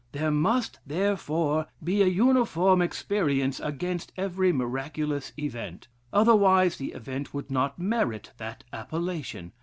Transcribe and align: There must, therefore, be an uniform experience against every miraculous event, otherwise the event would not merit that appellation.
There 0.13 0.31
must, 0.31 0.79
therefore, 0.83 1.67
be 1.83 2.01
an 2.01 2.11
uniform 2.11 2.81
experience 2.81 3.59
against 3.59 4.11
every 4.17 4.51
miraculous 4.51 5.31
event, 5.37 5.87
otherwise 6.11 6.77
the 6.77 6.93
event 6.93 7.35
would 7.35 7.51
not 7.51 7.77
merit 7.77 8.31
that 8.39 8.63
appellation. 8.73 9.51